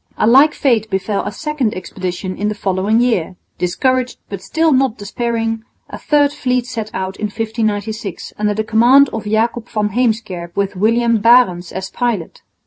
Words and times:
A 0.17 0.25
like 0.25 0.55
fate 0.55 0.89
befell 0.89 1.23
a 1.27 1.31
second 1.31 1.75
expedition 1.75 2.35
in 2.35 2.47
the 2.47 2.55
following 2.55 3.01
year. 3.01 3.35
Discouraged, 3.59 4.17
but 4.29 4.41
still 4.41 4.71
not 4.71 4.97
despairing, 4.97 5.61
a 5.91 5.99
third 5.99 6.33
fleet 6.33 6.65
set 6.65 6.89
out 6.95 7.17
in 7.17 7.25
1596 7.27 8.33
under 8.39 8.55
the 8.55 8.63
command 8.63 9.09
of 9.09 9.25
Jacob 9.25 9.69
van 9.69 9.89
Heemskerk 9.89 10.55
with 10.57 10.75
William 10.75 11.19
Barendtsz 11.19 11.71
as 11.71 11.91
pilot. 11.91 12.41